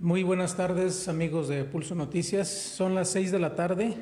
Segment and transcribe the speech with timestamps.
[0.00, 2.48] Muy buenas tardes amigos de Pulso Noticias.
[2.48, 3.96] Son las 6 de la tarde,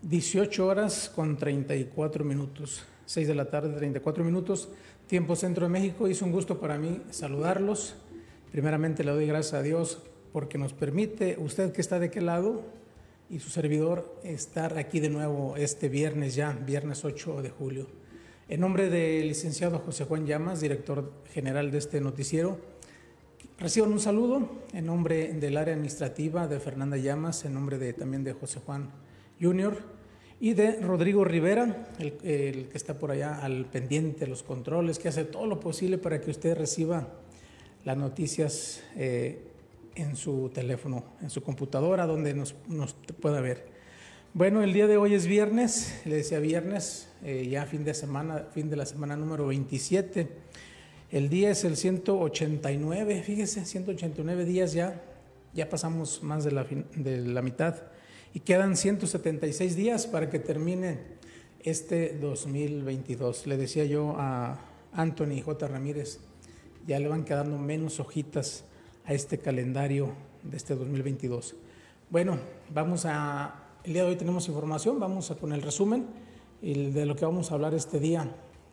[0.00, 2.84] 18 horas con 34 minutos.
[3.04, 4.70] 6 de la tarde, 34 minutos,
[5.06, 6.08] tiempo centro de México.
[6.08, 7.96] Y es un gusto para mí saludarlos.
[8.50, 10.00] Primeramente le doy gracias a Dios
[10.32, 12.62] porque nos permite, usted que está de qué lado,
[13.28, 17.88] y su servidor, estar aquí de nuevo este viernes ya, viernes 8 de julio.
[18.48, 22.79] En nombre del licenciado José Juan Llamas, director general de este noticiero,
[23.60, 28.24] Reciban un saludo en nombre del área administrativa de Fernanda Llamas, en nombre de, también
[28.24, 28.90] de José Juan
[29.38, 29.76] Junior
[30.40, 35.24] y de Rodrigo Rivera, el, que está por allá al pendiente los controles, que hace
[35.24, 37.08] todo lo posible para que usted reciba
[37.84, 39.42] las noticias eh,
[39.94, 43.66] en su teléfono, en su computadora, donde nos, nos, pueda ver.
[44.32, 48.46] Bueno, el día de hoy es viernes, le decía viernes, eh, ya fin de semana,
[48.54, 50.48] fin de la semana número 27.
[51.10, 55.02] El día es el 189, fíjese, 189 días ya,
[55.52, 57.74] ya pasamos más de la, mitad
[58.32, 60.98] y quedan 176 días para que termine
[61.64, 63.48] este 2022.
[63.48, 64.60] Le decía yo a
[64.92, 65.66] Anthony J.
[65.66, 66.20] Ramírez,
[66.86, 68.62] ya le van quedando menos hojitas
[69.04, 70.12] a este calendario
[70.44, 71.56] de este 2022.
[72.08, 72.38] Bueno,
[72.72, 76.06] vamos a, el día de hoy tenemos información, vamos a con el resumen
[76.62, 78.32] de lo que vamos a hablar este día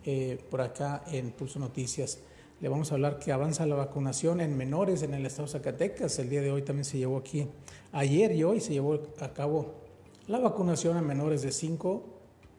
[0.09, 2.19] eh, por acá en Pulso Noticias.
[2.59, 6.17] Le vamos a hablar que avanza la vacunación en menores en el estado de Zacatecas.
[6.17, 7.47] El día de hoy también se llevó aquí,
[7.91, 9.75] ayer y hoy se llevó a cabo
[10.25, 12.03] la vacunación a menores de 5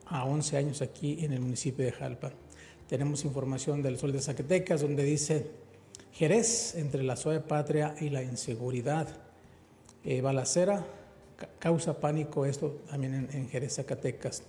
[0.06, 2.30] a 11 años aquí en el municipio de Jalpa.
[2.86, 5.50] Tenemos información del Sol de Zacatecas donde dice
[6.12, 9.08] Jerez entre la suave patria y la inseguridad.
[10.04, 10.86] Eh, balacera
[11.58, 14.44] causa pánico esto también en, en Jerez, Zacatecas.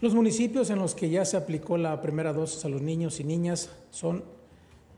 [0.01, 3.25] los municipios en los que ya se aplicó la primera dosis a los niños y
[3.25, 4.23] niñas son,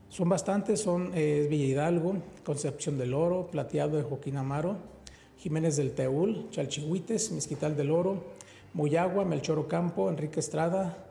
[0.09, 4.77] son bastantes, son eh, Villa Hidalgo, Concepción del Oro, Plateado de Joaquín Amaro,
[5.37, 8.23] Jiménez del Teúl, Chalchihuites, Mezquital del Oro,
[8.73, 11.03] Moyagua, Melchor Ocampo, Enrique Estrada,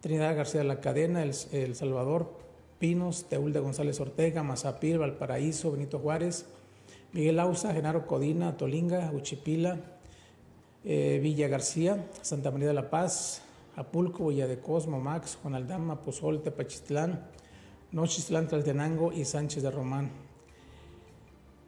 [0.00, 2.32] Trinidad García de la Cadena, El, Salvador,
[2.80, 6.46] Pinos, Teúl de González Ortega, Mazapil, Valparaíso, Benito Juárez,
[7.12, 9.78] Miguel Ausa, Genaro Codina, Tolinga, Uchipila,
[10.88, 13.42] eh, Villa García, Santa María de la Paz,
[13.74, 17.26] Apulco, Villa de Cosmo, Max, Juan Aldama, Pozol, Tepachitlán,
[17.90, 20.12] Nochistlán, Tlaltenango y Sánchez de Román.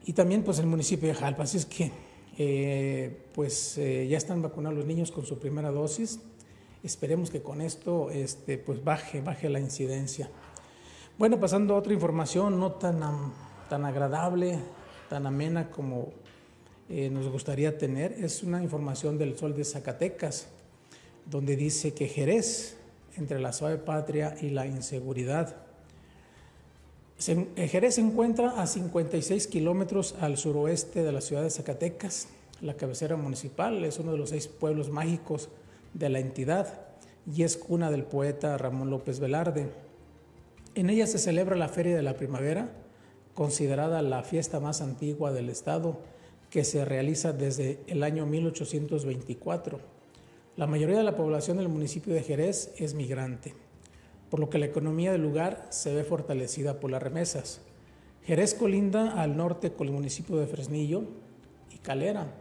[0.06, 1.43] Y también pues el municipio de Jalpa.
[1.43, 1.91] Así es que
[2.38, 6.20] eh, pues eh, ya están vacunados los niños con su primera dosis.
[6.85, 10.31] Esperemos que con esto este, pues baje, baje la incidencia.
[11.19, 13.00] Bueno, pasando a otra información no tan,
[13.69, 14.61] tan agradable,
[15.11, 16.12] tan amena como
[16.90, 20.49] eh, nos gustaría tener, es una información del Sol de Zacatecas,
[21.26, 22.76] donde dice que Jerez,
[23.17, 25.56] entre la suave patria y la inseguridad,
[27.26, 32.29] eh, Jerez se encuentra a 56 kilómetros al suroeste de la ciudad de Zacatecas.
[32.61, 35.49] La cabecera municipal es uno de los seis pueblos mágicos
[35.94, 36.81] de la entidad
[37.26, 39.69] y es cuna del poeta Ramón López Velarde.
[40.75, 42.70] En ella se celebra la Feria de la Primavera,
[43.34, 45.99] considerada la fiesta más antigua del estado,
[46.50, 49.81] que se realiza desde el año 1824.
[50.56, 53.55] La mayoría de la población del municipio de Jerez es migrante
[54.31, 57.61] por lo que la economía del lugar se ve fortalecida por las remesas.
[58.25, 61.05] Jerez colinda al norte con el municipio de Fresnillo
[61.73, 62.35] y Calera,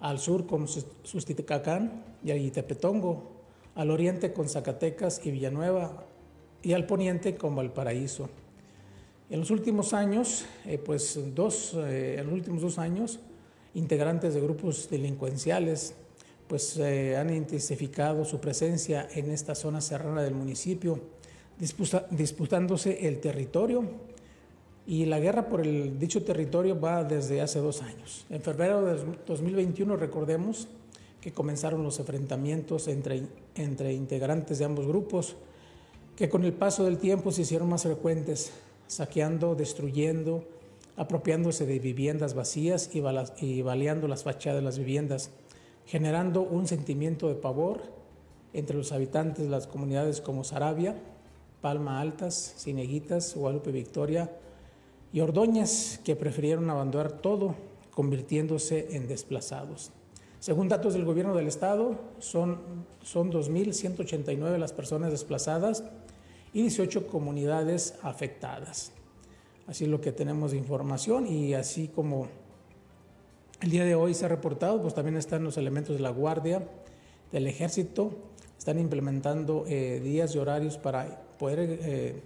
[0.00, 3.32] al sur con Susticacán y Ayitepetongo,
[3.74, 6.04] al oriente con Zacatecas y Villanueva
[6.62, 8.30] y al poniente con Valparaíso.
[9.28, 13.20] En los últimos años, eh, pues dos, eh, en los últimos dos años,
[13.76, 15.94] integrantes de grupos delincuenciales
[16.48, 21.00] pues eh, han intensificado su presencia en esta zona serrana del municipio
[22.10, 23.84] disputándose el territorio
[24.86, 28.24] y la guerra por el dicho territorio va desde hace dos años.
[28.30, 30.68] En febrero de 2021 recordemos
[31.20, 33.22] que comenzaron los enfrentamientos entre,
[33.56, 35.36] entre integrantes de ambos grupos,
[36.14, 38.52] que con el paso del tiempo se hicieron más frecuentes,
[38.86, 40.44] saqueando, destruyendo,
[40.96, 43.02] apropiándose de viviendas vacías y,
[43.44, 45.30] y baleando las fachadas de las viviendas,
[45.84, 47.82] generando un sentimiento de pavor
[48.52, 50.96] entre los habitantes de las comunidades como Sarabia,
[51.60, 54.30] Palma Altas, Cineguitas, Guadalupe Victoria
[55.12, 57.54] y Ordóñez, que prefirieron abandonar todo,
[57.90, 59.92] convirtiéndose en desplazados.
[60.40, 62.60] Según datos del gobierno del estado, son,
[63.02, 65.84] son 2.189 las personas desplazadas
[66.52, 68.92] y 18 comunidades afectadas.
[69.66, 72.28] Así es lo que tenemos de información y así como
[73.60, 76.68] el día de hoy se ha reportado, pues también están los elementos de la Guardia,
[77.32, 78.12] del Ejército,
[78.58, 82.22] están implementando eh, días y horarios para poder eh,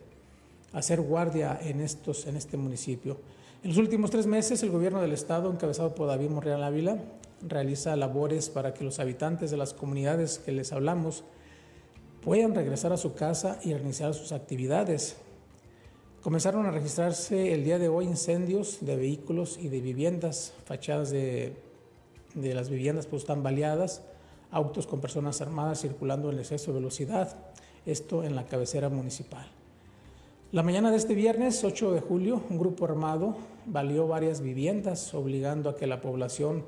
[0.73, 3.19] hacer guardia en, estos, en este municipio.
[3.63, 6.99] En los últimos tres meses, el gobierno del Estado, encabezado por David Monreal Ávila,
[7.47, 11.25] realiza labores para que los habitantes de las comunidades que les hablamos
[12.23, 15.17] puedan regresar a su casa y reiniciar sus actividades.
[16.23, 21.55] Comenzaron a registrarse el día de hoy incendios de vehículos y de viviendas, fachadas de,
[22.35, 24.03] de las viviendas pues están baleadas,
[24.51, 27.39] autos con personas armadas circulando en exceso de velocidad,
[27.87, 29.51] esto en la cabecera municipal.
[30.53, 35.71] La mañana de este viernes 8 de julio, un grupo armado valió varias viviendas, obligando
[35.71, 36.67] a que la población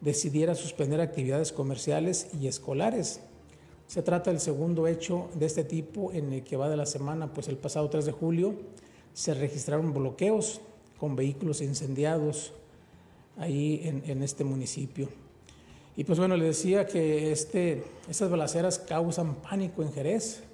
[0.00, 3.20] decidiera suspender actividades comerciales y escolares.
[3.88, 7.32] Se trata del segundo hecho de este tipo en el que va de la semana,
[7.32, 8.54] pues el pasado 3 de julio
[9.14, 10.60] se registraron bloqueos
[10.98, 12.52] con vehículos incendiados
[13.36, 15.08] ahí en, este municipio.
[15.96, 20.44] Y pues bueno, le decía que este, estas balaceras causan pánico en Jerez.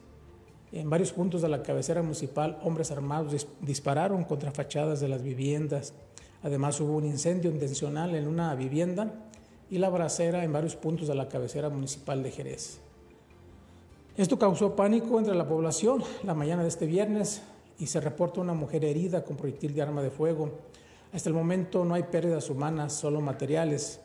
[0.73, 5.95] En varios puntos de la cabecera municipal, hombres armados dispararon contra fachadas de las viviendas.
[6.43, 9.13] Además, hubo un incendio intencional en una vivienda
[9.71, 12.81] y la balacera en varios puntos de la cabecera municipal de Jerez.
[14.17, 17.43] Esto causó pánico entre la población la mañana de este viernes
[17.79, 20.51] y se reporta una mujer herida con proyectil de arma de fuego.
[21.13, 24.01] Hasta el momento no hay pérdidas humanas, solo materiales.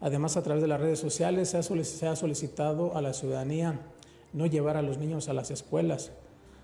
[0.00, 3.80] Además, a través de las redes sociales se ha solicitado a la ciudadanía
[4.34, 6.10] no llevar a los niños a las escuelas.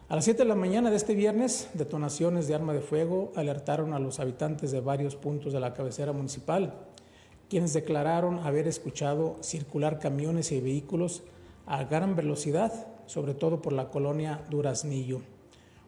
[0.09, 3.95] A las 7 de la mañana de este viernes, detonaciones de arma de fuego alertaron
[3.95, 6.75] a los habitantes de varios puntos de la cabecera municipal,
[7.49, 11.23] quienes declararon haber escuchado circular camiones y vehículos
[11.65, 15.21] a gran velocidad, sobre todo por la colonia Duraznillo.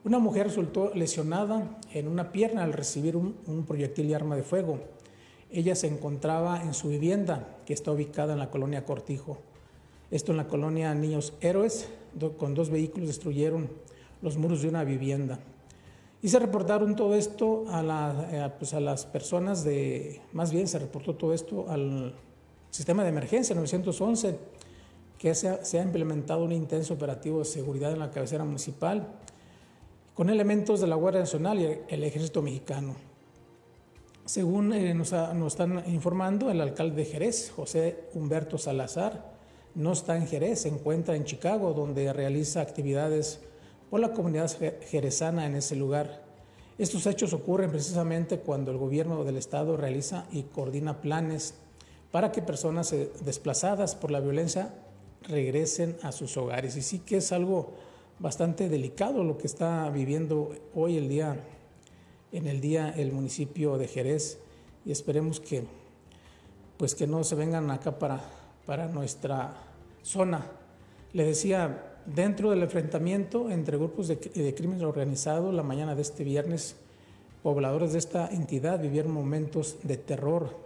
[0.05, 4.81] Una mujer resultó lesionada en una pierna al recibir un, proyectil de arma de fuego.
[5.49, 9.39] Ella se encontraba en su vivienda, que está ubicada en la colonia Cortijo.
[10.11, 11.89] Esto en la colonia Niños Héroes,
[12.37, 13.69] con dos vehículos destruyeron
[14.23, 15.39] los muros de una vivienda.
[16.21, 21.15] Y se reportaron todo esto a, eh, pues las personas de, más bien se reportó
[21.15, 22.17] todo esto al
[22.71, 24.37] sistema de emergencia 911,
[25.17, 29.07] que se ha implementado un intenso operativo de seguridad en la cabecera municipal
[30.15, 32.97] con elementos de la Guardia Nacional y el Ejército Mexicano.
[34.25, 39.33] Según eh, nos, nos, están informando, el alcalde de Jerez, José Humberto Salazar,
[39.75, 43.41] no está en Jerez, se encuentra en Chicago, donde realiza actividades
[43.91, 44.51] por la comunidad
[44.89, 46.23] jerezana en ese lugar.
[46.79, 51.55] Estos hechos ocurren precisamente cuando el gobierno del estado realiza y coordina planes
[52.11, 54.75] para que personas eh, desplazadas por la violencia
[55.23, 56.77] regresen a sus hogares.
[56.77, 57.73] Y sí que es algo
[58.23, 61.37] bastante delicado lo que está viviendo hoy el día
[62.31, 64.39] en el día el municipio de Jerez
[64.87, 65.65] y esperemos que
[66.77, 68.21] pues que no se vengan acá para,
[68.65, 69.55] para nuestra
[70.03, 70.47] zona.
[71.13, 76.25] Le decía, dentro del enfrentamiento entre grupos de, de crimen organizado, la mañana de este
[76.25, 76.77] viernes,
[77.43, 80.57] pobladores de esta entidad vivieron momentos de terror.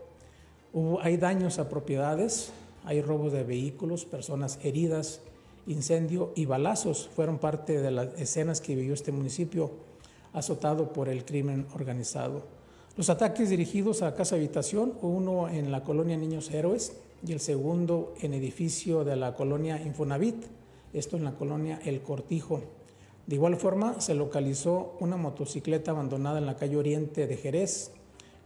[0.72, 2.52] Hubo, hay daños a propiedades,
[2.84, 5.20] hay robos de vehículos, personas heridas,
[5.66, 9.70] incendio y balazos fueron parte de las escenas que vivió este municipio
[10.32, 12.44] azotado por el crimen organizado.
[12.96, 16.96] Los ataques dirigidos a casa habitación, uno en la colonia Niños Héroes
[17.26, 20.46] y el segundo en edificio de la colonia Infonavit,
[20.92, 22.62] esto en la colonia El Cortijo.
[23.26, 27.90] De igual forma, se localizó una motocicleta abandonada en la calle Oriente de Jerez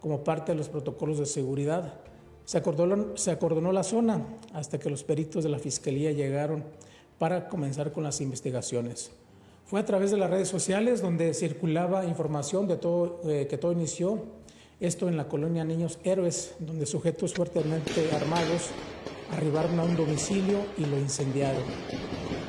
[0.00, 2.00] como parte de los protocolos de seguridad.
[2.44, 6.64] Se acordonó, se acordonó la zona hasta que los peritos de la Fiscalía llegaron
[7.20, 9.10] para comenzar con las investigaciones.
[9.66, 13.72] Fue a través de las redes sociales donde circulaba información de todo, eh, que todo
[13.72, 14.22] inició,
[14.80, 18.70] esto en la colonia Niños Héroes, donde sujetos fuertemente armados
[19.32, 21.62] arribaron a un domicilio y lo incendiaron,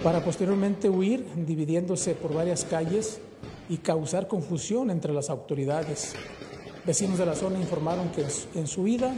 [0.06, 3.20] para posteriormente huir dividiéndose por varias calles
[3.68, 6.14] y causar confusión entre las autoridades.
[6.86, 8.26] Vecinos de la zona informaron que
[8.58, 9.14] en su huida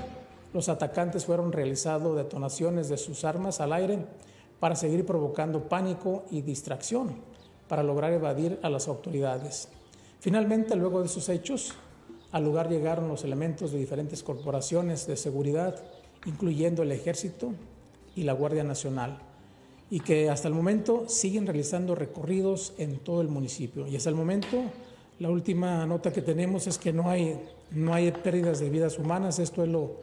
[0.52, 4.00] los atacantes fueron realizando detonaciones de sus armas al aire
[4.64, 7.16] para seguir provocando pánico y distracción
[7.68, 9.68] para lograr evadir a las autoridades.
[10.22, 11.74] Finalmente, luego de esos hechos,
[12.32, 15.84] al lugar llegaron los elementos de diferentes corporaciones de seguridad,
[16.26, 17.52] incluyendo el Ejército
[18.16, 19.18] y la Guardia Nacional,
[19.90, 23.86] y que hasta el momento siguen realizando recorridos en todo el municipio.
[23.86, 24.62] Y hasta el momento,
[25.20, 27.38] la última nota que tenemos es que no hay,
[27.72, 29.40] no hay pérdidas de vidas humanas.
[29.40, 29.98] Esto es lo,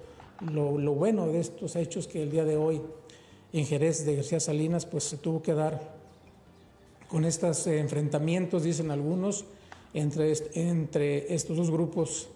[0.52, 2.82] lo bueno de estos hechos que el día de hoy
[3.52, 6.00] en Jerez de García Salinas, pues se tuvo que dar
[7.08, 9.44] con estos enfrentamientos, dicen algunos,
[9.92, 12.28] entre, estos dos grupos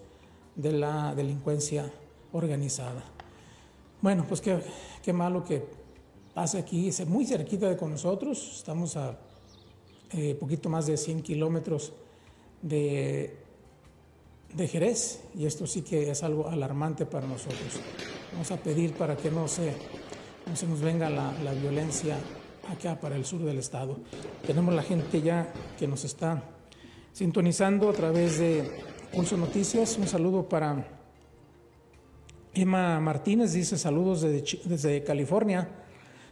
[0.55, 1.91] de la delincuencia
[2.33, 3.03] organizada.
[4.01, 4.59] Bueno, pues qué,
[5.01, 5.63] qué malo que
[6.33, 9.17] pase aquí, es muy cerquita de con nosotros, estamos a
[10.11, 11.93] eh, poquito más de 100 kilómetros
[12.61, 13.37] de,
[14.53, 17.79] de Jerez y esto sí que es algo alarmante para nosotros.
[18.33, 19.73] Vamos a pedir para que no se
[20.47, 22.17] no se nos venga la, la violencia
[22.71, 23.97] acá para el sur del estado.
[24.45, 26.43] Tenemos la gente ya que nos está
[27.13, 28.69] sintonizando a través de
[29.13, 29.97] Pulso Noticias.
[29.97, 30.85] Un saludo para
[32.53, 35.67] Emma Martínez, dice saludos desde, desde California.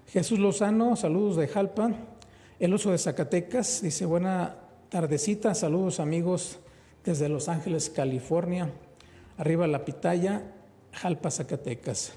[0.07, 1.91] Jesús Lozano, saludos de Jalpa.
[2.59, 4.55] El Oso de Zacatecas, dice buena
[4.89, 6.59] tardecita, saludos amigos
[7.03, 8.71] desde Los Ángeles, California.
[9.37, 10.43] Arriba La Pitaya,
[10.91, 12.13] Jalpa, Zacatecas.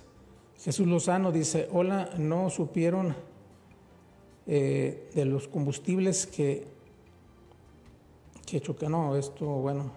[0.61, 3.15] Jesús Lozano dice, hola, no supieron
[4.47, 6.67] eh, de los combustibles que,
[8.47, 8.93] que chocan.
[8.93, 9.93] No, esto, bueno,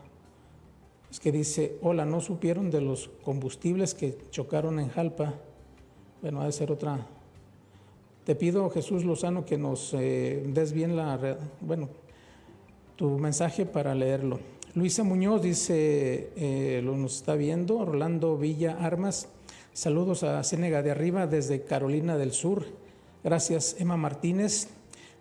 [1.10, 5.36] es que dice, hola, no supieron de los combustibles que chocaron en Jalpa.
[6.22, 7.08] Bueno, ha de ser otra.
[8.26, 11.90] Te pido, Jesús Lozano, que nos eh, des bien la, bueno,
[12.96, 14.40] tu mensaje para leerlo.
[14.76, 19.30] Luisa Muñoz dice, eh, lo nos está viendo, Rolando Villa Armas.
[19.74, 22.66] Saludos a Cénega de Arriba desde Carolina del Sur.
[23.24, 24.68] Gracias, Emma Martínez.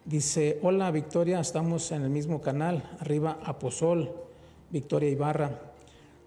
[0.04, 4.10] Dice, hola Victoria, estamos en el mismo canal, arriba Aposol,
[4.70, 5.60] Victoria Ibarra.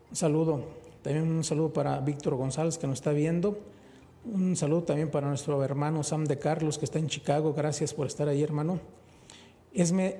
[0.09, 0.63] Un saludo,
[1.01, 3.57] también un saludo para Víctor González que nos está viendo.
[4.23, 7.53] Un saludo también para nuestro hermano Sam de Carlos que está en Chicago.
[7.53, 8.79] Gracias por estar ahí, hermano.
[9.73, 10.17] Esme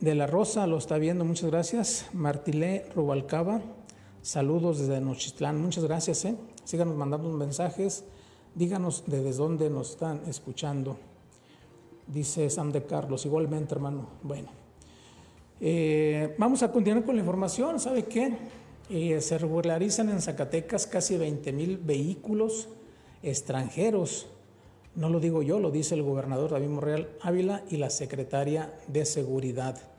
[0.00, 2.06] de la Rosa lo está viendo, muchas gracias.
[2.12, 3.62] Martilé Rubalcaba,
[4.20, 6.26] saludos desde Nochistlán, muchas gracias.
[6.26, 6.36] ¿eh?
[6.64, 8.04] Síganos mandando mensajes,
[8.54, 10.96] díganos desde dónde nos están escuchando.
[12.06, 14.06] Dice Sam de Carlos, igualmente hermano.
[14.22, 14.48] Bueno,
[15.60, 17.80] eh, vamos a continuar con la información.
[17.80, 18.36] ¿Sabe qué?
[18.90, 22.68] Eh, se regularizan en Zacatecas casi 20 mil vehículos
[23.22, 24.26] extranjeros.
[24.94, 29.04] No lo digo yo, lo dice el gobernador David Morreal Ávila y la secretaria de
[29.04, 29.91] Seguridad.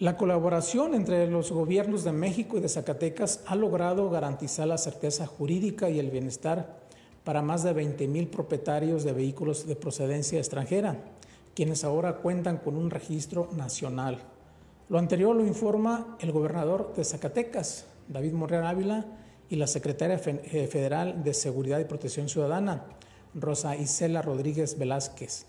[0.00, 5.24] La colaboración entre los gobiernos de México y de Zacatecas ha logrado garantizar la certeza
[5.24, 6.80] jurídica y el bienestar
[7.22, 10.98] para más de 20 mil propietarios de vehículos de procedencia extranjera,
[11.54, 14.18] quienes ahora cuentan con un registro nacional.
[14.88, 19.06] Lo anterior lo informa el gobernador de Zacatecas, David Monreal Ávila,
[19.48, 22.84] y la secretaria eh, federal de Seguridad y Protección Ciudadana,
[23.32, 25.46] Rosa Isela Rodríguez Velázquez.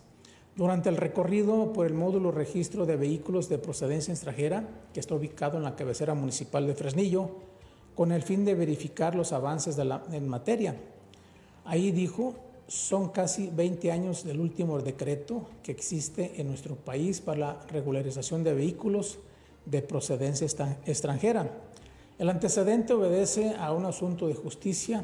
[0.56, 5.58] Durante el recorrido por el módulo registro de vehículos de procedencia extranjera, que está ubicado
[5.58, 7.30] en la cabecera municipal de Fresnillo,
[7.94, 10.76] con el fin de verificar los avances en materia.
[11.66, 12.36] Ahí dijo,
[12.68, 18.44] son casi 20 años del último decreto que existe en nuestro país para la regularización
[18.44, 19.20] de vehículos
[19.66, 20.48] de procedencia
[20.86, 21.52] extranjera.
[22.18, 25.04] El antecedente obedece a un asunto de justicia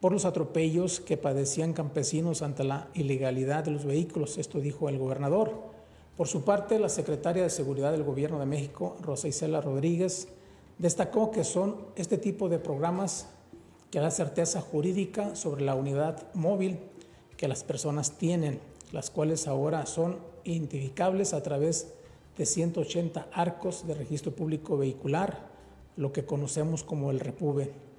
[0.00, 4.98] por los atropellos que padecían campesinos ante la ilegalidad de los vehículos, esto dijo el
[4.98, 5.52] gobernador.
[6.16, 10.28] Por su parte, la secretaria de Seguridad del Gobierno de México, Rosa Isela Rodríguez,
[10.78, 13.28] destacó que son este tipo de programas
[13.90, 16.78] que da certeza jurídica sobre la unidad móvil
[17.36, 18.60] que las personas tienen,
[18.92, 21.92] las cuales ahora son identificables a través
[22.38, 25.50] de 180 arcos de registro público vehicular,
[25.96, 27.89] lo que conocemos como el REPUBE.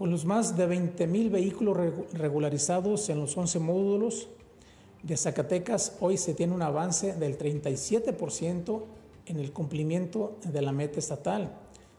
[0.00, 1.76] Con los más de 20.000 vehículos
[2.14, 4.28] regularizados en los 11 módulos
[5.02, 8.82] de Zacatecas, hoy se tiene un avance del 37%
[9.26, 11.52] en el cumplimiento de la meta estatal,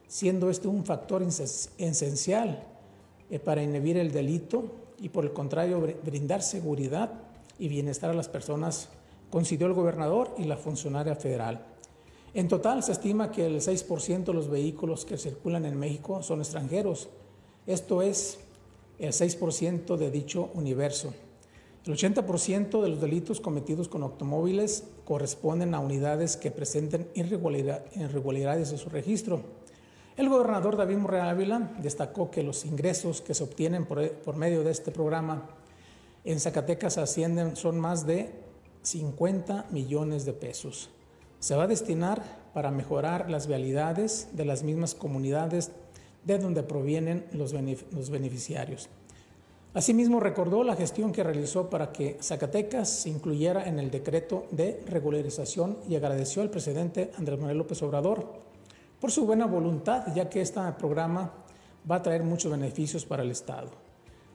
[0.08, 2.64] siendo este un factor esencial
[3.30, 4.64] eh, para inhibir el delito
[5.00, 7.12] y por el contrario brindar seguridad
[7.60, 8.90] y bienestar a las personas,
[9.30, 11.68] coincidió el gobernador y la funcionaria federal.
[12.34, 16.40] En total se estima que el 6% de los vehículos que circulan en México son
[16.40, 17.08] extranjeros.
[17.68, 18.40] Esto es
[19.00, 21.14] el 6% de dicho universo.
[21.86, 28.78] El 80% de los delitos cometidos con automóviles corresponden a unidades que presenten irregularidades en
[28.78, 29.42] su registro.
[30.18, 34.72] El gobernador David Morrea Ávila destacó que los ingresos que se obtienen por, medio de
[34.72, 35.50] este programa
[36.24, 38.32] en Zacatecas ascienden, son más de
[38.84, 40.92] 50 millones de pesos.
[41.40, 45.72] Se va a destinar para mejorar las vialidades de las mismas comunidades
[46.24, 47.54] de donde provienen los,
[48.12, 48.90] beneficiarios.
[49.74, 54.84] Asimismo, recordó la gestión que realizó para que Zacatecas se incluyera en el decreto de
[54.88, 58.28] regularización y agradeció al presidente Andrés Manuel López Obrador
[59.00, 61.34] por su buena voluntad, ya que este programa
[61.90, 63.70] va a traer muchos beneficios para el Estado.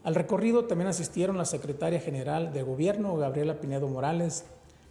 [0.02, 4.44] Al recorrido también asistieron la secretaria general de Gobierno, Gabriela Pinedo Morales,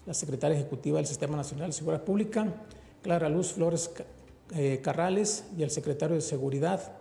[0.05, 2.53] la secretaria ejecutiva del Sistema Nacional de Seguridad Pública,
[3.01, 3.89] Clara Luz Flores
[4.53, 6.93] eh, Carrales, y el secretario de Seguridad,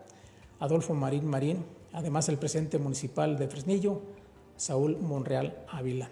[0.61, 4.01] Adolfo Marín Marín, además el presidente municipal de Fresnillo,
[4.57, 6.09] Saúl Monreal Ávila.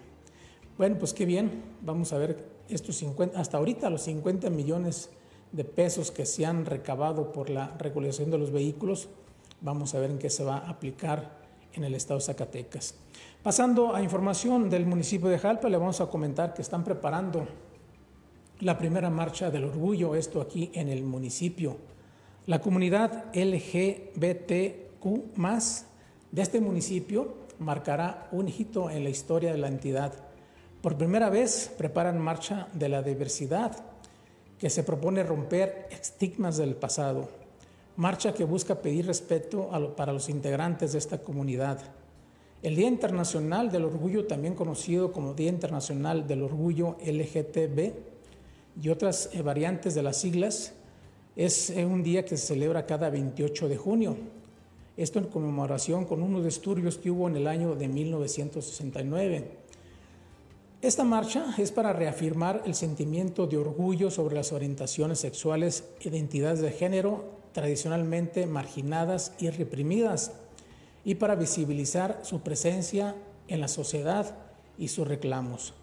[0.77, 5.09] Bueno, pues qué bien, vamos a ver estos 50, hasta ahorita los 50 millones
[5.51, 9.09] de pesos que se han recabado por la regulación de los vehículos.
[9.61, 11.43] Vamos a ver en qué se va a aplicar
[11.73, 12.95] en el estado Zacatecas.
[13.41, 17.45] Pasando a información del municipio de Jalpa, le vamos a comentar que están preparando
[18.63, 21.77] la primera marcha del orgullo, esto aquí en el municipio.
[22.45, 25.03] La comunidad LGBTQ
[26.31, 30.13] de este municipio marcará un hito en la historia de la entidad.
[30.81, 33.75] Por primera vez preparan marcha de la diversidad
[34.57, 37.29] que se propone romper estigmas del pasado,
[37.97, 41.81] marcha que busca pedir respeto para los integrantes de esta comunidad.
[42.61, 48.12] El Día Internacional del Orgullo, también conocido como Día Internacional del Orgullo LGTB
[48.81, 50.73] y otras eh, variantes de las siglas,
[51.35, 54.17] es eh, un día que se celebra cada 28 de junio.
[54.97, 59.63] Esto en conmemoración con unos disturbios que hubo en el año de 1969
[60.83, 66.73] esta marcha es para reafirmar el sentimiento de orgullo sobre las orientaciones sexuales, identidades de
[66.73, 70.33] género tradicionalmente marginadas y reprimidas,
[71.05, 73.15] y para visibilizar su presencia
[73.47, 74.35] en la sociedad
[74.77, 75.73] y sus reclamos.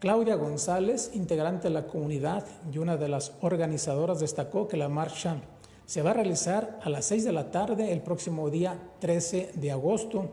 [0.00, 5.42] Claudia González, integrante de la comunidad y una de las organizadoras, destacó que la marcha
[5.84, 9.70] se va a realizar a las 6 de la tarde el próximo día 13 de
[9.70, 10.30] agosto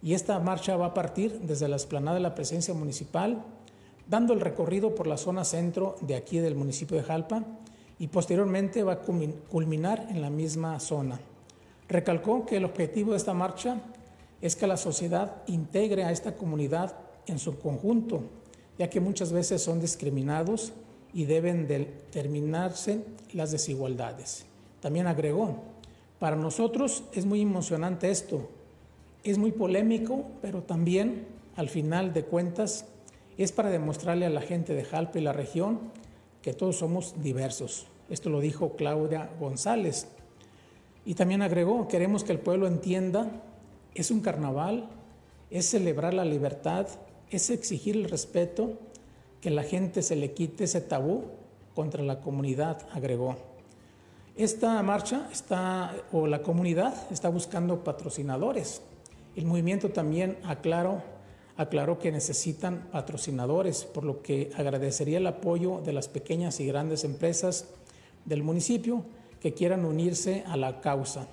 [0.00, 3.42] y esta marcha va a partir desde la esplanada de la presencia municipal,
[4.06, 7.42] dando el recorrido por la zona centro de aquí del municipio de Jalpa
[7.98, 11.18] y posteriormente va a culminar en la misma zona.
[11.88, 13.80] Recalcó que el objetivo de esta marcha
[14.40, 16.94] es que la sociedad integre a esta comunidad
[17.26, 18.22] en su conjunto,
[18.80, 20.72] ya que muchas veces son discriminados
[21.12, 24.46] y deben determinarse las desigualdades.
[24.80, 25.58] También agregó,
[26.18, 28.48] para nosotros es muy emocionante esto,
[29.22, 32.86] es muy polémico, pero también, al final de cuentas,
[33.36, 35.80] es para demostrarle a la gente de Jalpa y la región
[36.40, 37.86] que todos somos diversos.
[38.08, 40.08] Esto lo dijo Claudia González.
[41.04, 43.30] Y también agregó, queremos que el pueblo entienda,
[43.94, 44.88] es un carnaval,
[45.50, 46.86] es celebrar la libertad,
[47.30, 48.72] es exigir el respeto,
[49.40, 51.24] que la gente se le quite ese tabú
[51.74, 53.36] contra la comunidad, agregó.
[54.36, 58.82] Esta marcha está, o la comunidad está buscando patrocinadores.
[59.36, 61.02] El movimiento también aclaró,
[61.56, 67.04] aclaró que necesitan patrocinadores, por lo que agradecería el apoyo de las pequeñas y grandes
[67.04, 67.66] empresas
[68.24, 69.04] del municipio
[69.40, 71.26] que quieran unirse a la causa,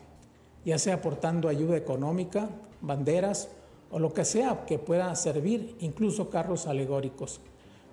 [0.65, 2.49] ya sea aportando ayuda económica,
[2.81, 3.49] banderas
[3.91, 7.39] o lo que sea que pueda servir, incluso carros alegóricos.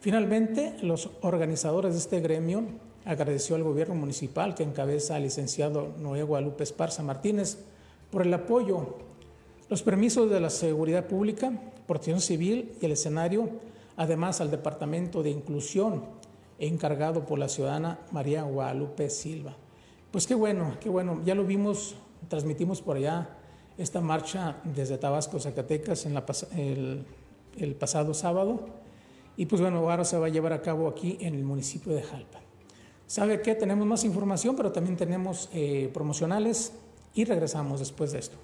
[0.01, 2.65] Finalmente, los organizadores de este gremio
[3.05, 7.59] agradeció al gobierno municipal que encabeza al licenciado Noé Guadalupe Esparza Martínez
[8.11, 8.97] por el apoyo,
[9.69, 11.53] los permisos de la seguridad pública,
[11.87, 13.49] protección civil y el escenario,
[13.97, 16.05] además al Departamento de Inclusión
[16.59, 19.57] encargado por la ciudadana María Guadalupe Silva.
[20.11, 21.97] Pues qué bueno, qué bueno, ya lo vimos,
[22.29, 23.37] transmitimos por allá
[23.79, 27.05] esta marcha desde Tabasco, Zacatecas, en
[27.57, 28.61] el pasado sábado.
[29.37, 32.03] Y pues bueno, ahora se va a llevar a cabo aquí en el municipio de
[32.03, 32.41] Jalpa.
[33.07, 33.55] ¿Sabe qué?
[33.55, 36.73] Tenemos más información, pero también tenemos eh, promocionales
[37.15, 38.37] y regresamos después de esto.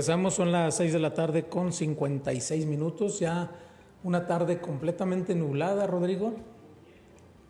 [0.00, 3.50] Regresamos, son las 6 de la tarde con 56 minutos, ya
[4.02, 6.32] una tarde completamente nublada, Rodrigo.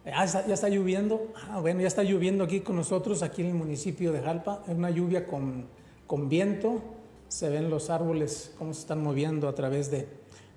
[0.05, 3.55] Está, ya está lloviendo, ah, bueno, ya está lloviendo aquí con nosotros, aquí en el
[3.55, 5.67] municipio de Jalpa, es una lluvia con,
[6.09, 6.83] con viento,
[7.29, 10.09] se ven los árboles, cómo se están moviendo a través de,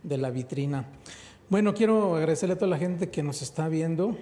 [0.01, 0.87] de la vitrina.
[1.47, 4.17] Bueno, quiero agradecerle a toda la gente que nos está viendo.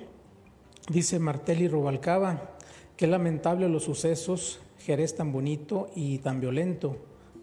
[0.89, 2.51] Dice Martelli Rubalcaba,
[2.97, 6.97] qué lamentable los sucesos, Jerez tan bonito y tan violento.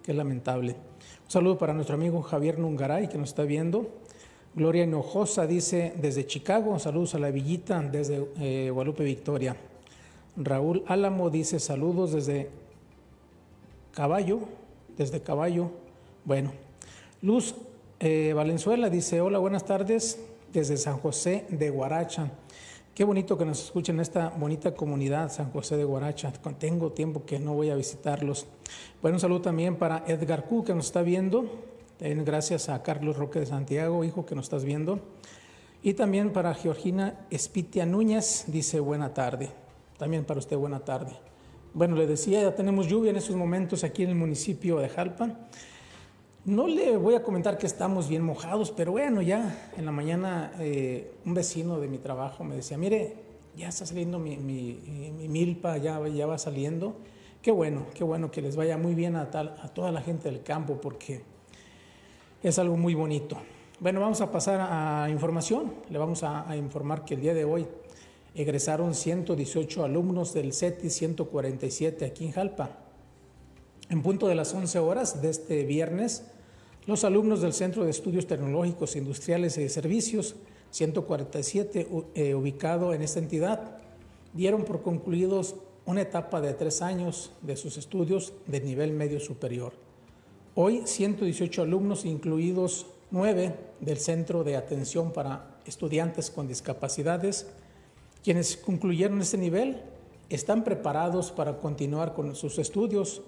[0.08, 0.72] Qué lamentable.
[0.72, 3.90] Un saludo para nuestro amigo Javier Nungaray que nos está viendo.
[4.54, 9.54] Gloria Hinojosa dice desde Chicago, saludos a la Villita desde eh, Guadalupe Victoria.
[10.34, 12.48] Raúl Álamo dice saludos desde
[13.92, 14.40] Caballo,
[14.96, 15.72] desde Caballo.
[16.24, 16.52] Bueno,
[17.20, 17.54] Luz
[18.00, 20.18] eh, Valenzuela dice hola, buenas tardes
[20.54, 22.30] desde San José de Guaracha.
[22.98, 26.32] Qué bonito que nos escuchen en esta bonita comunidad, San José de Guaracha.
[26.58, 28.48] Tengo tiempo que no voy a visitarlos.
[29.00, 31.44] Bueno, un saludo también para Edgar Q, que nos está viendo.
[32.00, 34.98] Gracias a Carlos Roque de Santiago, hijo, que nos estás viendo.
[35.80, 39.48] Y también para Georgina Espitia Núñez, dice buena tarde.
[39.96, 41.12] También para usted, buena tarde.
[41.74, 45.36] Bueno, le decía, ya tenemos lluvia en estos momentos aquí en el municipio de Jalpa.
[46.48, 50.50] No le voy a comentar que estamos bien mojados, pero bueno, ya en la mañana
[50.58, 53.16] eh, un vecino de mi trabajo me decía, mire,
[53.54, 56.96] ya está saliendo mi, milpa, ya, va saliendo.
[57.42, 60.30] Qué bueno, qué bueno que les vaya muy bien a, tal, a toda la gente
[60.30, 61.20] del campo porque
[62.42, 63.36] es algo muy bonito.
[63.78, 65.74] Bueno, vamos a pasar a información.
[65.90, 67.66] Le vamos a, a informar que el día de hoy
[68.34, 72.70] egresaron 118 alumnos del CETI 147 aquí en Jalpa.
[73.90, 76.24] En punto de las 11 horas de este viernes,
[76.88, 80.36] los alumnos del Centro de Estudios Tecnológicos, Industriales y de Servicios
[80.70, 83.76] 147, eh, ubicado en esta entidad,
[84.32, 89.74] dieron por concluidos una etapa de tres años de sus estudios de nivel medio superior.
[90.54, 97.48] Hoy, 118 alumnos, incluidos nueve del Centro de Atención para Estudiantes con Discapacidades,
[98.24, 99.82] quienes concluyeron este nivel,
[100.30, 103.20] están preparados para continuar con sus estudios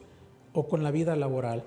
[0.55, 1.63] o con la vida laboral.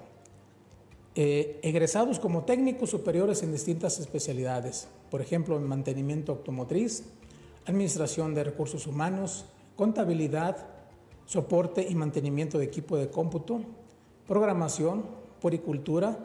[1.16, 7.04] Eh, egresados como técnicos superiores en distintas especialidades, por ejemplo, en mantenimiento automotriz,
[7.68, 9.46] administración de recursos humanos,
[9.76, 10.58] contabilidad,
[11.28, 13.62] soporte y mantenimiento de equipo de cómputo,
[14.28, 15.06] programación,
[15.40, 16.18] puricultura,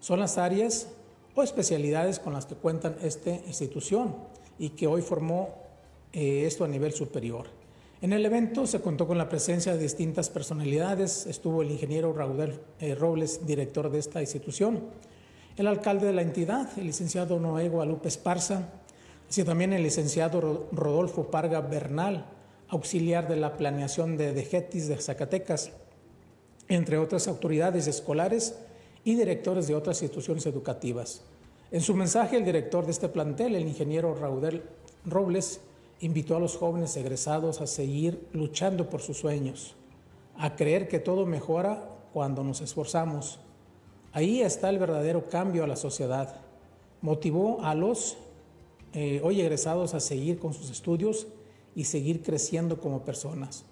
[0.00, 0.88] son las áreas
[1.36, 4.16] o especialidades con las que cuentan esta institución
[4.58, 5.50] y que hoy formó
[6.12, 7.61] eh, esto a nivel superior.
[8.02, 12.58] En el evento se contó con la presencia de distintas personalidades, estuvo el ingeniero Raúl
[12.80, 14.80] eh, Robles, director de esta institución,
[15.56, 18.70] el alcalde de la entidad, el licenciado Noé Guadalupe Esparza,
[19.30, 22.26] así también el licenciado Rodolfo Parga Bernal,
[22.70, 25.70] auxiliar de la planeación de Degetis de Zacatecas,
[26.66, 28.56] entre otras autoridades escolares
[29.04, 31.22] y directores de otras instituciones educativas.
[31.70, 34.60] En su mensaje, el director de este plantel, el ingeniero Raúl
[35.04, 35.60] Robles,
[36.02, 39.76] invitó a los jóvenes egresados a seguir luchando por sus sueños,
[40.36, 43.38] a creer que todo mejora cuando nos esforzamos.
[44.12, 46.40] Ahí está el verdadero cambio a la sociedad.
[47.00, 48.18] Motivó a los
[48.92, 51.28] eh, hoy egresados a seguir con sus estudios
[51.74, 53.64] y seguir creciendo como personas.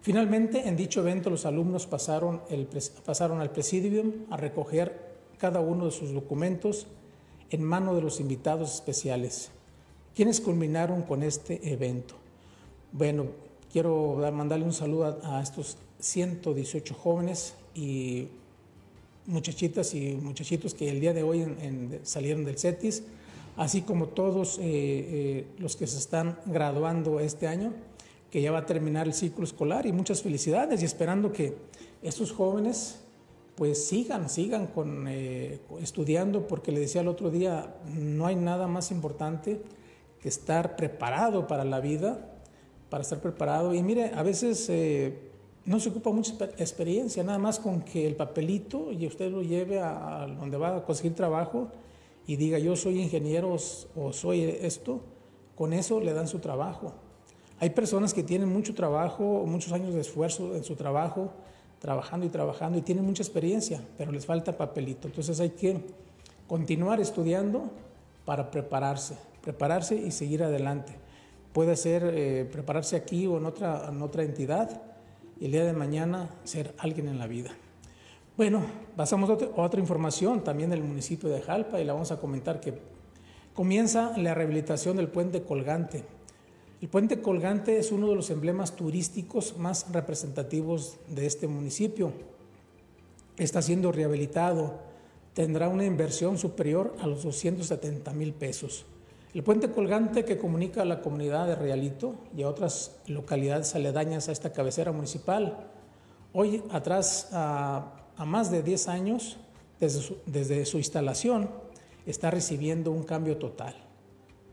[0.00, 2.40] Finalmente, en dicho evento, los alumnos pasaron,
[3.04, 6.86] pasaron al presidium a recoger cada uno de sus documentos
[7.50, 9.50] en mano de los invitados especiales,
[10.16, 12.16] quienes culminaron con este evento.
[12.90, 13.26] Bueno,
[13.70, 18.28] quiero mandarle un saludo a, estos 118 jóvenes y
[19.26, 21.46] muchachitas y muchachitos que el día de hoy
[22.02, 23.02] salieron del CETIS
[23.56, 27.72] así como todos eh, eh, los que se están graduando este año,
[28.30, 31.56] que ya va a terminar el ciclo escolar y muchas felicidades y esperando que
[32.02, 33.00] estos jóvenes
[33.54, 38.66] pues sigan, sigan con, eh, estudiando, porque le decía el otro día, no hay nada
[38.66, 39.62] más importante
[40.28, 42.18] estar preparado para la vida,
[42.90, 43.74] para estar preparado.
[43.74, 44.70] Y mire, a veces
[45.64, 49.80] no se ocupa mucha experiencia, nada más con que el papelito y usted lo lleve
[49.80, 51.68] a donde va a conseguir trabajo,
[52.26, 53.56] y diga yo soy ingeniero
[53.94, 55.00] o soy esto,
[55.54, 56.92] con eso le dan su trabajo.
[57.58, 61.30] Hay personas que tienen mucho trabajo, muchos años de esfuerzo en su trabajo,
[61.78, 65.08] trabajando y trabajando y tienen mucha experiencia, pero les falta papelito.
[65.08, 65.80] Entonces hay que
[66.46, 67.70] continuar estudiando
[68.24, 70.92] para prepararse, prepararse y seguir adelante.
[71.52, 74.82] Puede ser eh, prepararse aquí o en otra, en otra entidad
[75.38, 77.52] y el día de mañana ser alguien en la vida.
[78.36, 78.64] Bueno,
[78.96, 82.74] pasamos a otra información también del municipio de Jalpa y la vamos a comentar que
[83.54, 86.02] comienza la rehabilitación del puente colgante.
[86.82, 92.10] El puente colgante es uno de los emblemas turísticos más representativos de este municipio.
[93.36, 94.74] Está siendo rehabilitado,
[95.34, 98.86] tendrá una inversión superior a los 270 mil pesos.
[99.36, 104.30] El puente colgante que comunica a la comunidad de Realito y a otras localidades aledañas
[104.30, 105.58] a esta cabecera municipal,
[106.32, 107.84] hoy atrás a
[108.16, 109.36] más de 10 años
[109.78, 111.50] desde su, instalación,
[112.06, 113.74] está recibiendo un cambio total.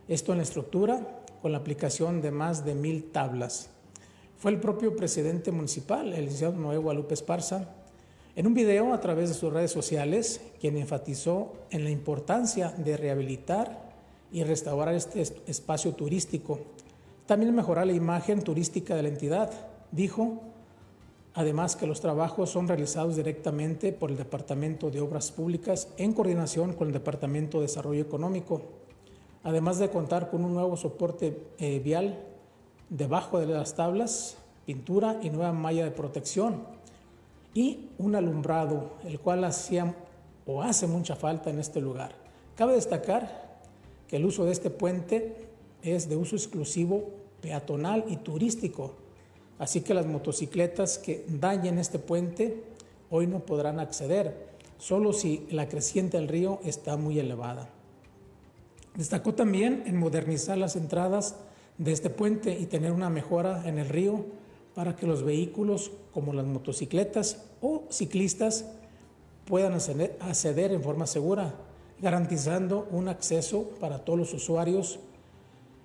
[0.09, 3.69] Esto en la estructura con la aplicación de más de mil tablas.
[4.37, 7.69] Fue el propio presidente municipal, el licenciado Noé Guadalupe Esparza,
[8.35, 12.97] en un video a través de sus redes sociales, quien enfatizó en la importancia de
[12.97, 13.82] rehabilitar
[14.33, 16.59] y restaurar este espacio turístico.
[17.25, 19.51] También mejorar la imagen turística de la entidad.
[19.91, 20.41] Dijo,
[21.35, 26.73] Además que los trabajos son realizados directamente por el Departamento de Obras Públicas en coordinación
[26.73, 28.61] con el Departamento de Desarrollo Económico,
[29.43, 32.19] además de contar con un nuevo soporte eh, vial
[32.89, 36.65] debajo de las tablas, pintura y nueva malla de protección
[37.55, 39.95] y un alumbrado, el cual hacía
[40.45, 42.13] o hace mucha falta en este lugar.
[42.55, 43.42] Cabe destacar
[44.17, 45.35] el uso de este puente
[45.81, 48.95] es de uso exclusivo peatonal y turístico,
[49.59, 52.63] Así que las motocicletas que dañen este puente
[53.09, 54.47] hoy no podrán acceder,
[54.77, 57.69] solo si la creciente del río está muy elevada.
[58.95, 61.35] Destacó también en modernizar las entradas
[61.77, 64.25] de este puente y tener una mejora en el río
[64.75, 68.65] para que los vehículos como las motocicletas o ciclistas
[69.45, 71.55] puedan acceder en forma segura,
[72.03, 74.99] garantizando un acceso para todos los usuarios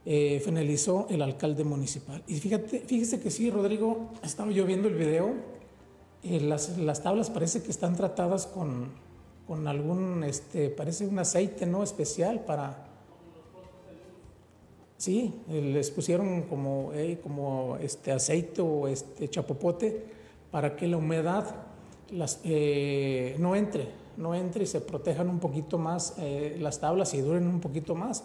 [0.04, 2.22] eh, finalizó el alcalde municipal.
[2.26, 5.34] Y fíjate, fíjese que sí, Rodrigo, estaba yo viendo el video,
[6.24, 8.88] eh, las, las, tablas parece que están tratadas con,
[9.46, 12.86] con, algún, este, parece un aceite no especial para...
[14.96, 20.04] Sí, les pusieron como, eh, como este aceite o este chapopote
[20.50, 21.54] para que la humedad
[22.10, 26.16] las, no entre, no entre y se protejan un poquito más
[26.58, 28.24] las tablas y duren un poquito más.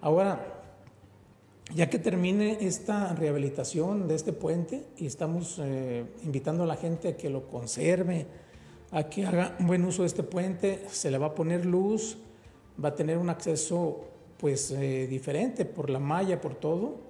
[0.00, 0.60] Ahora,
[1.74, 7.08] ya que termine esta rehabilitación de este puente y estamos eh, invitando a la gente
[7.08, 8.26] a que lo conserve,
[8.90, 12.18] a que haga un buen uso de este puente, se le va a poner luz,
[12.82, 14.04] va a tener un acceso
[14.38, 17.08] pues eh, diferente por la malla, por todo,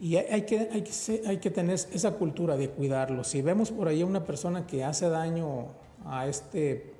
[0.00, 3.24] Y hay que, hay, que, hay que tener esa cultura de cuidarlo.
[3.24, 5.68] Si vemos por ahí a una persona que hace daño
[6.04, 6.93] a este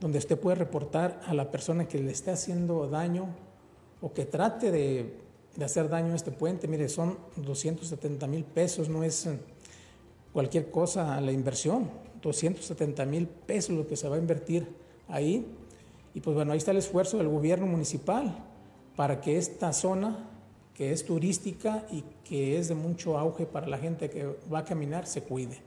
[0.00, 3.28] donde usted puede reportar a la persona que le esté haciendo daño
[4.00, 5.14] o que trate de,
[5.54, 6.66] de hacer daño a este puente.
[6.66, 9.28] Mire, son 270 mil pesos, no es
[10.32, 11.88] cualquier cosa a la inversión.
[12.20, 14.66] 270 mil pesos lo que se va a invertir
[15.06, 15.46] ahí.
[16.14, 18.36] Y pues bueno, ahí está el esfuerzo del gobierno municipal
[18.96, 20.30] para que esta zona
[20.74, 24.64] que es turística y que es de mucho auge para la gente que va a
[24.64, 25.58] caminar, se cuide.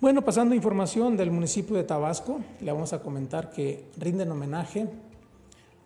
[0.00, 4.88] Bueno, pasando a información del municipio de Tabasco, le vamos a comentar que rinden homenaje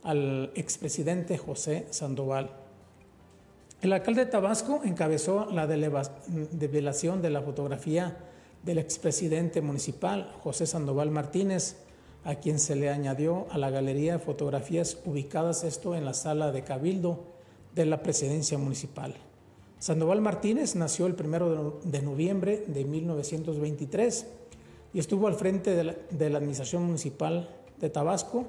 [0.03, 2.51] al expresidente José Sandoval.
[3.83, 8.17] El alcalde de Tabasco encabezó la develación de la fotografía
[8.63, 11.79] del expresidente municipal José Sandoval Martínez,
[12.25, 16.53] a quien se le añadió a la galería de fotografías ubicadas esto en la sala
[16.53, 17.25] de Cabildo
[17.75, 19.15] de la presidencia municipal.
[19.79, 24.27] Sandoval Martínez nació el 1 de noviembre de 1923
[24.93, 25.85] y estuvo al frente de
[26.31, 27.49] la, administración municipal
[27.81, 28.47] de Tabasco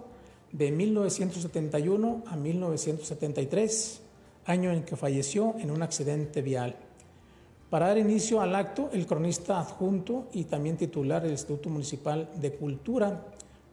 [0.52, 4.02] de 1971 a 1973,
[4.46, 6.76] año en que falleció en un accidente vial.
[7.70, 12.52] Para dar inicio al acto, el cronista adjunto y también titular del Instituto Municipal de
[12.52, 13.28] Cultura,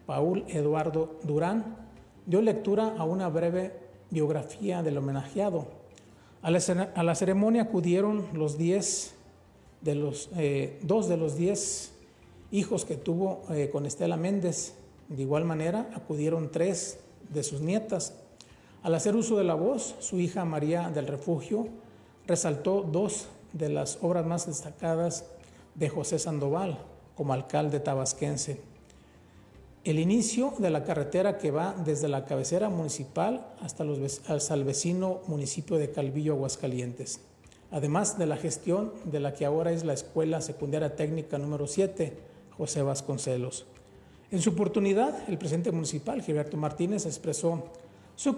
[0.09, 1.77] Paul Eduardo Durán,
[2.25, 3.75] dio lectura a una breve
[4.09, 5.66] biografía del homenajeado.
[6.40, 9.12] A la, ceremonia acudieron los diez
[9.83, 11.92] de los, eh, dos de los diez
[12.51, 14.77] hijos que tuvo eh, con Estela Méndez.
[15.09, 18.14] De igual manera, acudieron tres de sus nietas.
[18.83, 21.68] Al hacer uso de la voz, su hija María del Refugio
[22.27, 25.27] resaltó dos de las obras más destacadas
[25.75, 26.79] de José Sandoval
[27.14, 28.67] como alcalde tabasquense.
[29.88, 35.22] El inicio de la carretera que va desde la cabecera municipal hasta, los, el vecino
[35.29, 37.22] municipio de Calvillo, Aguascalientes.
[37.70, 42.18] Además de la gestión de la que ahora es la Escuela Secundaria Técnica número 7,
[42.59, 43.64] José Vasconcelos.
[44.31, 47.64] En su oportunidad, el presidente municipal, Gilberto Martínez, expresó
[48.14, 48.37] su,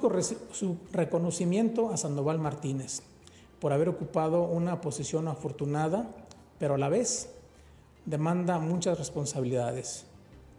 [0.52, 3.02] su reconocimiento a Sandoval Martínez
[3.58, 6.08] por haber ocupado una posición afortunada,
[6.60, 7.30] pero a la vez
[8.06, 10.06] demanda muchas responsabilidades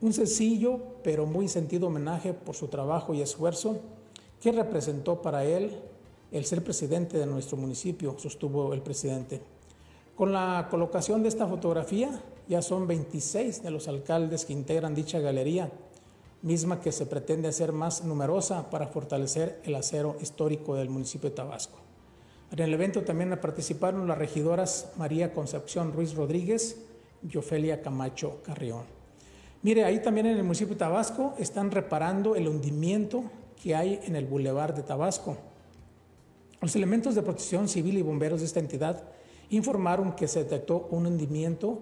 [0.02, 3.80] un sencillo pero muy sentido homenaje por su trabajo y esfuerzo
[4.42, 5.80] que representó para él
[6.32, 9.42] el ser presidente de nuestro municipio, sostuvo el presidente.
[10.16, 15.20] Con la colocación de esta fotografía ya son 26 de los alcaldes que integran dicha
[15.20, 15.72] galería,
[16.42, 21.36] misma que se pretende hacer más numerosa para fortalecer el acero histórico del municipio de
[21.36, 21.78] Tabasco.
[22.52, 26.78] En el evento también participaron las regidoras María Concepción Ruiz Rodríguez
[27.30, 29.01] y Ofelia Camacho Carrión.
[29.64, 33.24] Mire, ahí también en el municipio de Tabasco están reparando el hundimiento
[33.62, 35.38] que hay en el bulevar de Tabasco.
[36.62, 39.04] Los elementos de protección civil y bomberos de esta entidad
[39.52, 41.80] informaron que se detectó un hundimiento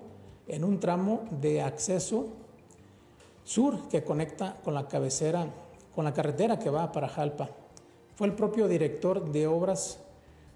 [0.48, 2.28] en un tramo de acceso
[3.46, 5.48] sur que conecta con la cabecera,
[5.96, 7.50] con la carretera que va para Jalpa.
[8.16, 10.00] Fue el propio director de obras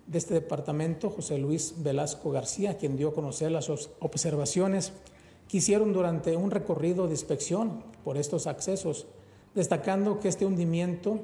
[0.08, 4.92] de este departamento, José Luis Velasco García, quien dio a conocer las observaciones
[5.58, 9.08] hicieron durante un recorrido de inspección por estos accesos,
[9.54, 11.20] destacando que este hundimiento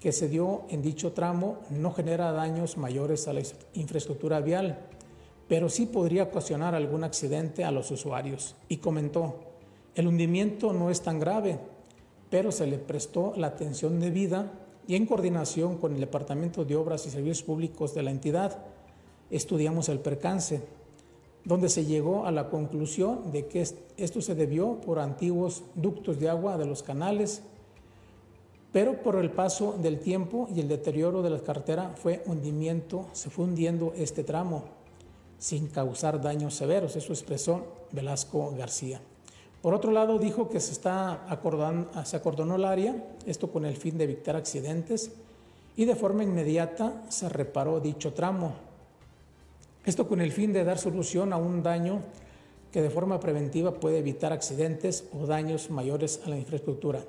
[0.00, 3.42] que se dio en dicho tramo no genera daños mayores a la
[3.74, 4.78] infraestructura vial,
[5.48, 8.56] pero sí podría ocasionar algún accidente a los usuarios.
[8.68, 9.36] Y comentó,
[9.94, 11.58] el hundimiento no es tan grave,
[12.30, 14.52] pero se le prestó la atención debida
[14.86, 18.64] y en coordinación con el Departamento de Obras y Servicios Públicos de la entidad,
[19.30, 20.62] estudiamos el percance
[21.46, 23.64] donde se llegó a la conclusión de que
[23.96, 27.40] esto se debió por antiguos ductos de agua de los canales,
[28.72, 33.30] pero por el paso del tiempo y el deterioro de la carretera fue hundimiento, se
[33.30, 34.64] fue hundiendo este tramo
[35.38, 37.62] sin causar daños severos, eso expresó
[37.92, 39.00] Velasco García.
[39.62, 43.76] Por otro lado, dijo que se, está acordando, se acordonó el área, esto con el
[43.76, 45.12] fin de evitar accidentes,
[45.76, 48.65] y de forma inmediata se reparó dicho tramo,
[49.86, 52.02] esto con el fin de dar solución a un daño
[52.72, 57.04] que de forma preventiva puede evitar accidentes o daños mayores a la infraestructura.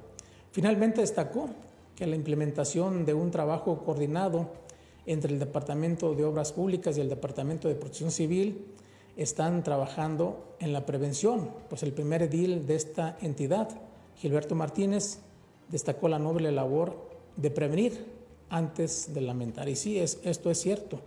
[0.51, 1.49] Finalmente destacó
[1.95, 4.51] que la implementación de un trabajo coordinado
[5.07, 8.67] entre el Departamento de Obras Públicas y el Departamento de Protección Civil
[9.15, 13.69] están trabajando en la prevención, pues el primer edil de esta entidad,
[14.17, 15.17] Gilberto Martínez,
[15.69, 18.05] destacó la noble labor de prevenir
[18.49, 19.67] antes de lamentar.
[19.67, 21.01] Y sí, es, esto es cierto.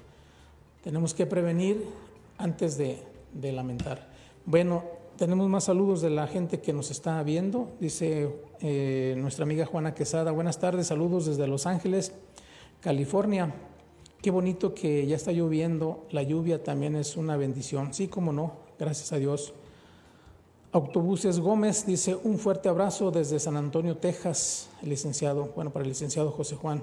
[0.83, 1.85] Tenemos que prevenir
[2.39, 2.99] antes de,
[3.53, 4.09] lamentar.
[4.47, 4.83] Bueno,
[5.19, 7.69] tenemos más saludos de la gente que nos está viendo.
[7.81, 12.13] Dice eh, nuestra amiga Juana Quesada, buenas tardes, saludos desde Los Ángeles,
[12.81, 13.55] California.
[14.23, 17.93] Qué bonito que ya está lloviendo, la lluvia también es una bendición.
[17.93, 19.53] Sí, como no, gracias a Dios.
[20.73, 26.31] Autobuses Gómez dice un fuerte abrazo desde San Antonio, Texas, licenciado, bueno, para el licenciado
[26.31, 26.83] José Juan.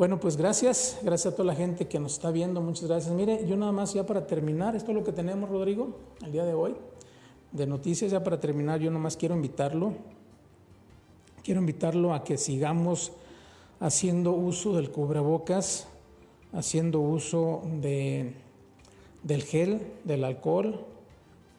[0.00, 3.14] Bueno, pues gracias, gracias a toda la gente que nos está viendo, muchas gracias.
[3.14, 5.94] Mire, yo nada más ya para terminar, esto es lo que tenemos, Rodrigo,
[6.24, 6.74] el día de hoy,
[7.52, 9.92] de noticias, ya para terminar, yo nada más quiero invitarlo,
[11.44, 13.12] quiero invitarlo a que sigamos
[13.78, 15.86] haciendo uso del cubrebocas,
[16.54, 18.32] haciendo uso de,
[19.22, 20.86] del gel, del alcohol,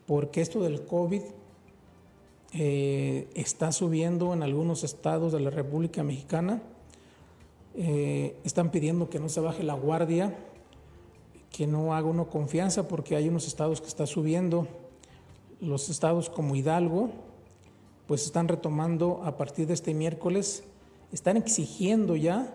[0.07, 1.21] porque esto del COVID
[2.53, 6.63] eh, está subiendo en algunos estados de la República Mexicana.
[7.76, 10.36] Eh, están pidiendo que no se baje la guardia,
[11.51, 14.67] que no haga uno confianza, porque hay unos estados que está subiendo.
[15.59, 17.09] Los estados como Hidalgo,
[18.07, 20.63] pues están retomando a partir de este miércoles,
[21.11, 22.53] están exigiendo ya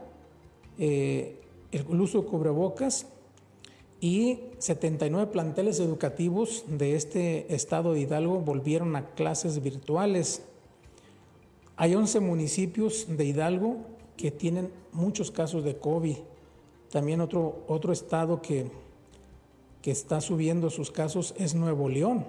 [0.78, 1.40] eh,
[1.72, 3.06] el uso de cubrebocas
[4.00, 10.42] y 79 planteles educativos de este estado de Hidalgo volvieron a clases virtuales.
[11.76, 13.78] Hay 11 municipios de Hidalgo
[14.16, 16.16] que tienen muchos casos de COVID.
[16.90, 18.70] También otro, otro estado que,
[19.82, 22.24] que está subiendo sus casos es Nuevo León.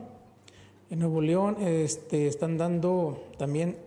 [0.89, 3.77] En Nuevo León este, están dando también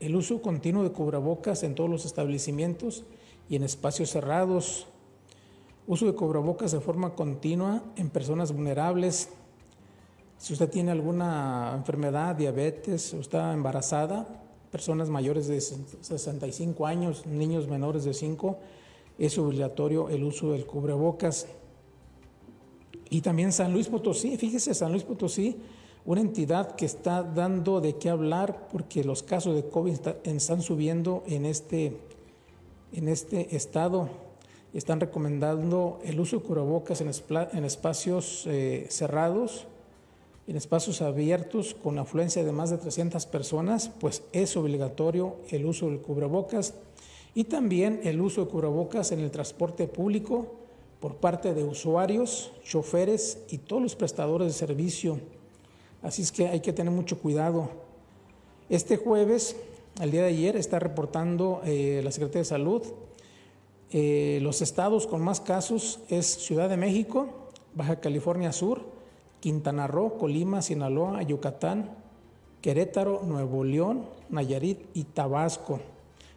[0.00, 3.04] el uso continuo de cubrebocas en todos los establecimientos
[3.48, 4.86] y en espacios cerrados
[5.86, 9.30] Uso de cubrebocas de forma continua en personas vulnerables.
[10.38, 14.41] Si usted tiene alguna enfermedad, diabetes, está embarazada,
[14.72, 18.58] personas mayores de 65 años, niños menores de 5,
[19.18, 21.46] es obligatorio el uso del cubrebocas.
[23.10, 25.56] Y también San Luis Potosí, fíjese, San Luis Potosí,
[26.04, 31.22] una entidad que está dando de qué hablar porque los casos de COVID están subiendo
[31.26, 32.00] en este,
[32.92, 34.08] en este estado
[34.72, 37.08] están recomendando el uso de cubrebocas en,
[37.64, 39.66] espacios eh, cerrados,
[40.46, 45.86] en espacios abiertos con afluencia de más de 300 personas, pues es obligatorio el uso
[45.86, 46.74] del cubrebocas
[47.34, 50.46] y también el uso de cubrebocas en el transporte público
[51.00, 55.20] por parte de usuarios, choferes y todos los prestadores de servicio.
[56.02, 57.70] Así es que hay que tener mucho cuidado.
[58.68, 59.56] Este jueves,
[60.00, 62.82] al día de ayer, está reportando eh, la Secretaría de Salud
[63.94, 67.28] eh, los estados con más casos es Ciudad de México,
[67.74, 68.80] Baja California Sur,
[69.42, 71.90] Quintana Roo, Colima, Sinaloa, Yucatán,
[72.60, 75.80] Querétaro, Nuevo León, Nayarit y Tabasco.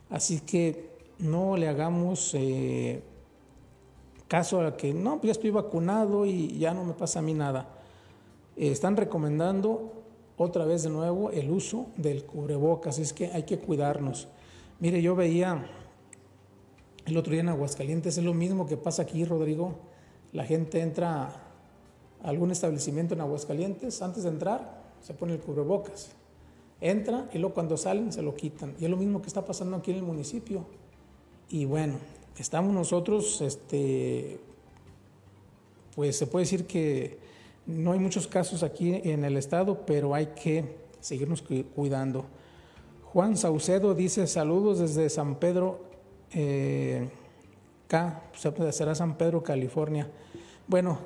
[0.09, 0.89] Así que
[1.19, 3.03] no le hagamos eh,
[4.27, 7.35] caso a que no, pues ya estoy vacunado y ya no me pasa a mí
[7.35, 7.69] nada.
[8.57, 9.93] Eh, están recomendando
[10.35, 14.27] otra vez de nuevo el uso del cubrebocas, es que hay que cuidarnos.
[14.79, 15.69] Mire, yo veía
[17.05, 19.75] el otro día en Aguascalientes es lo mismo que pasa aquí, Rodrigo.
[20.33, 21.44] La gente entra
[22.25, 26.09] algún establecimiento en Aguascalientes, antes de entrar se pone el cubrebocas.
[26.81, 28.73] Entra y luego cuando salen se lo quitan.
[28.79, 30.65] Y es lo mismo que está pasando aquí en el municipio.
[31.49, 31.99] Y bueno,
[32.37, 34.39] estamos nosotros, este,
[35.95, 37.19] pues se puede decir que
[37.67, 40.65] no hay muchos casos aquí en el estado, pero hay que
[40.99, 41.43] seguirnos
[41.75, 42.25] cuidando.
[43.03, 45.79] Juan Saucedo dice saludos desde San Pedro
[46.33, 47.07] eh,
[47.87, 48.23] K,
[48.71, 50.09] será San Pedro, California.
[50.67, 50.97] Bueno,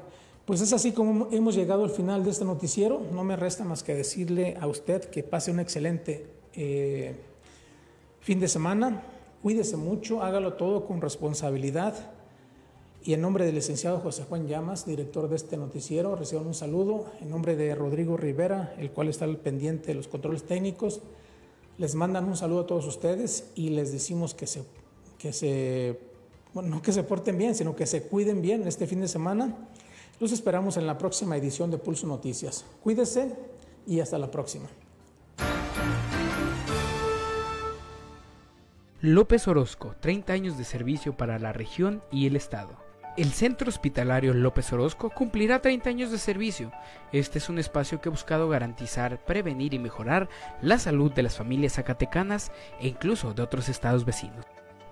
[0.49, 3.05] pues es así como hemos llegado al final de este noticiero.
[3.13, 6.25] No me resta más que decirle a usted que pase un excelente
[6.55, 7.13] eh,
[8.19, 9.03] fin de semana.
[9.43, 11.93] Cuídese mucho, hágalo todo con responsabilidad.
[13.03, 17.05] Y en nombre del licenciado José Juan Llamas, director de este noticiero, reciban un saludo.
[17.21, 21.01] En nombre de Rodrigo Rivera, el cual está pendiente de los controles técnicos,
[21.77, 24.63] les mandan un saludo a todos ustedes y les decimos que se
[25.19, 25.99] que se,
[26.55, 29.55] bueno, no que se porten bien, sino que se cuiden bien este fin de semana.
[30.19, 32.65] Los esperamos en la próxima edición de Pulso Noticias.
[32.83, 33.37] Cuídese
[33.87, 34.67] y hasta la próxima.
[38.99, 42.77] López Orozco, 30 años de servicio para la región y el Estado.
[43.15, 46.73] El Centro Hospitalario López Orozco cumplirá 30 años de servicio.
[47.13, 50.27] Este es un espacio que ha buscado garantizar, prevenir y mejorar
[50.61, 52.51] la salud de las familias zacatecanas
[52.81, 54.45] e incluso de otros estados vecinos.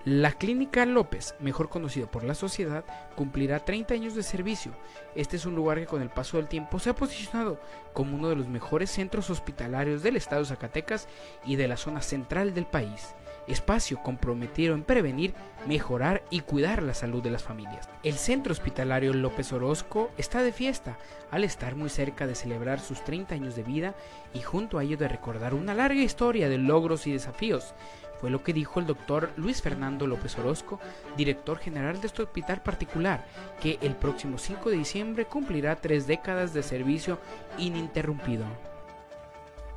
[0.06, 2.86] La Clínica López, mejor conocido por la sociedad,
[3.16, 4.72] cumplirá 30 años de servicio.
[5.16, 7.60] Este es un lugar que con el paso del tiempo se ha posicionado
[7.94, 11.08] como uno de los mejores centros hospitalarios del estado de Zacatecas
[11.46, 13.16] y de la zona central del país.
[13.48, 15.34] espacio comprometido en prevenir,
[15.68, 17.90] mejorar y cuidar la salud de las familias.
[18.04, 20.98] El Centro Hospitalario López Orozco está de fiesta
[21.32, 23.96] al estar muy cerca de celebrar sus 30 años de vida
[24.34, 27.74] y junto a ello de recordar una larga historia de logros y desafíos.
[28.20, 30.80] Fue lo que dijo el doctor Luis Fernando López Orozco,
[31.16, 33.26] director general de este hospital particular,
[33.62, 37.20] que el próximo 5 de diciembre cumplirá tres décadas de servicio
[37.58, 38.46] ininterrumpido.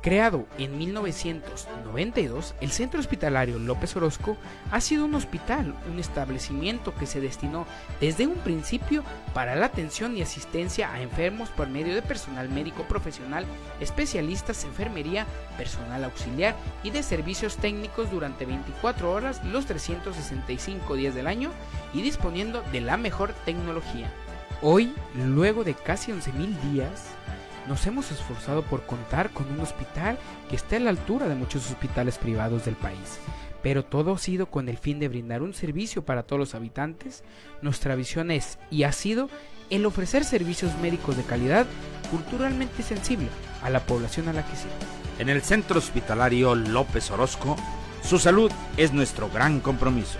[0.01, 4.35] Creado en 1992, el Centro Hospitalario López Orozco
[4.71, 7.67] ha sido un hospital, un establecimiento que se destinó
[7.99, 9.03] desde un principio
[9.35, 13.45] para la atención y asistencia a enfermos por medio de personal médico profesional,
[13.79, 21.27] especialistas, enfermería, personal auxiliar y de servicios técnicos durante 24 horas los 365 días del
[21.27, 21.51] año
[21.93, 24.11] y disponiendo de la mejor tecnología.
[24.63, 27.15] Hoy, luego de casi 11.000 días,
[27.67, 30.17] nos hemos esforzado por contar con un hospital
[30.49, 33.19] que esté a la altura de muchos hospitales privados del país.
[33.61, 37.23] Pero todo ha sido con el fin de brindar un servicio para todos los habitantes.
[37.61, 39.29] Nuestra visión es y ha sido
[39.69, 41.65] el ofrecer servicios médicos de calidad
[42.09, 43.27] culturalmente sensible
[43.63, 44.73] a la población a la que sirve.
[45.19, 47.55] En el Centro Hospitalario López Orozco,
[48.03, 50.17] su salud es nuestro gran compromiso.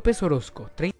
[0.00, 0.99] López Orozco, 30